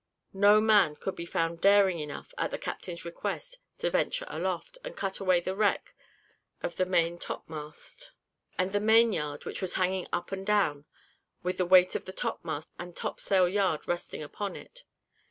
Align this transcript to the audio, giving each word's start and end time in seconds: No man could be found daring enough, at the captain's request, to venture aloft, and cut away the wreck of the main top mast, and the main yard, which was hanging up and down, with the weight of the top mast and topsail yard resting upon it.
No 0.33 0.59
man 0.59 0.95
could 0.95 1.15
be 1.15 1.27
found 1.27 1.61
daring 1.61 1.99
enough, 1.99 2.33
at 2.35 2.49
the 2.49 2.57
captain's 2.57 3.05
request, 3.05 3.59
to 3.77 3.91
venture 3.91 4.25
aloft, 4.29 4.79
and 4.83 4.97
cut 4.97 5.19
away 5.19 5.39
the 5.41 5.55
wreck 5.55 5.93
of 6.63 6.77
the 6.77 6.87
main 6.87 7.19
top 7.19 7.47
mast, 7.47 8.11
and 8.57 8.71
the 8.71 8.79
main 8.79 9.13
yard, 9.13 9.45
which 9.45 9.61
was 9.61 9.75
hanging 9.75 10.07
up 10.11 10.31
and 10.31 10.43
down, 10.43 10.85
with 11.43 11.57
the 11.59 11.67
weight 11.67 11.93
of 11.93 12.05
the 12.05 12.13
top 12.13 12.43
mast 12.43 12.67
and 12.79 12.95
topsail 12.95 13.47
yard 13.47 13.87
resting 13.87 14.23
upon 14.23 14.55
it. 14.55 14.85